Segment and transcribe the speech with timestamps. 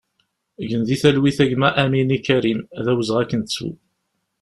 [0.69, 3.69] Gen di talwit a gma Amini Karim, d awezɣi ad k-nettu!